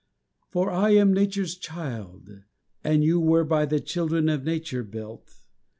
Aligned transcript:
For 0.49 0.71
I 0.71 0.95
am 0.95 1.13
Nature's 1.13 1.55
child, 1.55 2.27
and 2.83 3.03
you 3.03 3.19
Were 3.19 3.43
by 3.43 3.67
the 3.67 3.79
children 3.79 4.29
of 4.29 4.43
Nature 4.43 4.81
built. 4.81 5.29